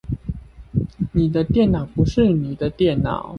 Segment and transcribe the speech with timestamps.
[1.11, 3.29] 你的電腦不是你的電腦